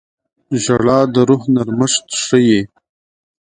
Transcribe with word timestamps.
•ژړا 0.63 0.99
د 1.13 1.15
روح 1.27 1.43
نرمښت 1.55 2.05
ښيي. 2.23 2.61